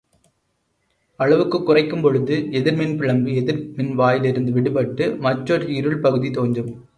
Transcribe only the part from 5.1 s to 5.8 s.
மற்றொரு